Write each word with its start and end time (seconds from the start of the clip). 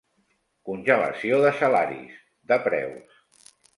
Congelació 0.69 1.39
de 1.43 1.51
salaris, 1.59 2.17
de 2.53 2.59
preus. 2.65 3.51